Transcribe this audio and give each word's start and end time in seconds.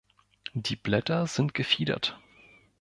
Die 0.55 0.75
Blätter 0.77 1.27
sind 1.27 1.53
gefiedert. 1.53 2.19